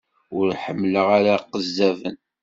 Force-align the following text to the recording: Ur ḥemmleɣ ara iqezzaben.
Ur 0.37 0.47
ḥemmleɣ 0.63 1.07
ara 1.17 1.31
iqezzaben. 1.39 2.17